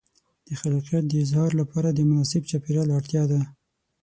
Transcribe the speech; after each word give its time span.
د 0.47 0.49
خلاقیت 0.61 1.03
د 1.09 1.13
اظهار 1.23 1.51
لپاره 1.61 1.89
د 1.91 1.99
مناسب 2.09 2.41
چاپېریال 2.49 2.89
اړتیا 2.97 3.23
ده. 3.31 3.41